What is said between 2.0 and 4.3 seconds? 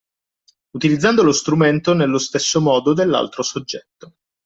stesso modo dell’altro soggetto.